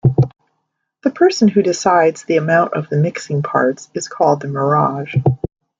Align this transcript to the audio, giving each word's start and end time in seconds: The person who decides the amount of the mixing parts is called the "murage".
The 1.03 1.11
person 1.11 1.47
who 1.49 1.61
decides 1.61 2.23
the 2.23 2.37
amount 2.37 2.73
of 2.73 2.89
the 2.89 2.97
mixing 2.97 3.43
parts 3.43 3.87
is 3.93 4.07
called 4.07 4.39
the 4.41 4.47
"murage". 4.47 5.21